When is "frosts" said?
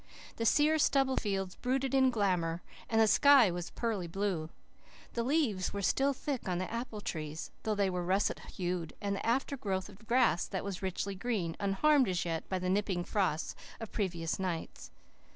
13.03-13.53